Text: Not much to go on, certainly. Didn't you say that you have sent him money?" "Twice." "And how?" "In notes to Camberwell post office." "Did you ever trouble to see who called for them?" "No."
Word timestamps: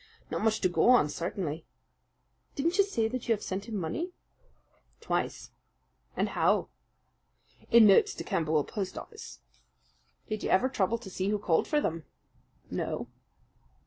Not 0.31 0.41
much 0.41 0.61
to 0.61 0.67
go 0.67 0.89
on, 0.89 1.09
certainly. 1.09 1.63
Didn't 2.55 2.79
you 2.79 2.83
say 2.83 3.07
that 3.07 3.27
you 3.29 3.35
have 3.35 3.43
sent 3.43 3.67
him 3.67 3.75
money?" 3.75 4.13
"Twice." 4.99 5.51
"And 6.17 6.29
how?" 6.29 6.69
"In 7.69 7.85
notes 7.85 8.15
to 8.15 8.23
Camberwell 8.23 8.63
post 8.63 8.97
office." 8.97 9.41
"Did 10.27 10.41
you 10.41 10.49
ever 10.49 10.69
trouble 10.69 10.97
to 10.97 11.09
see 11.11 11.29
who 11.29 11.37
called 11.37 11.67
for 11.67 11.79
them?" 11.79 12.05
"No." 12.71 13.09